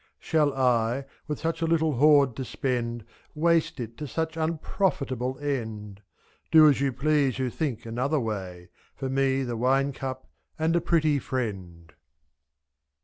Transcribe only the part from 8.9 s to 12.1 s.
For me the wine cup and a pretty friend.